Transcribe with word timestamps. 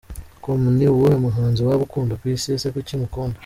com: 0.43 0.61
Ni 0.77 0.85
uwuhe 0.93 1.15
muhanzi 1.25 1.61
waba 1.67 1.83
ukunda 1.87 2.13
ku 2.19 2.25
isi? 2.33 2.47
Ese 2.55 2.67
kuki 2.73 2.91
umukunda?. 2.95 3.37